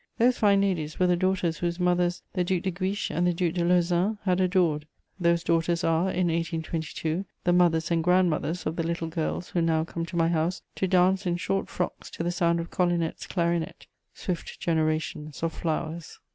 Those 0.17 0.35
fine 0.39 0.61
ladies 0.61 0.97
were 0.99 1.05
the 1.05 1.15
daughters 1.15 1.59
whose 1.59 1.79
mothers 1.79 2.23
the 2.33 2.43
Duc 2.43 2.63
de 2.63 2.71
Guiche 2.71 3.11
and 3.11 3.27
the 3.27 3.35
Duc 3.35 3.53
de 3.53 3.61
Lauzun 3.63 4.17
had 4.23 4.41
adored; 4.41 4.87
those 5.19 5.43
daughters 5.43 5.83
are, 5.83 6.09
in 6.09 6.25
1822, 6.29 7.23
the 7.43 7.53
mothers 7.53 7.91
and 7.91 8.03
grandmothers 8.03 8.65
of 8.65 8.77
the 8.77 8.83
little 8.87 9.09
girls 9.09 9.49
who 9.49 9.61
now 9.61 9.83
come 9.83 10.07
to 10.07 10.15
my 10.17 10.29
house 10.29 10.63
to 10.73 10.87
dance 10.87 11.27
in 11.27 11.37
short 11.37 11.69
frocks 11.69 12.09
to 12.09 12.23
the 12.23 12.31
sound 12.31 12.59
of 12.59 12.71
Collinet's 12.71 13.27
clarinet, 13.27 13.85
swift 14.11 14.59
generations 14.59 15.43
of 15.43 15.53
flowers. 15.53 16.19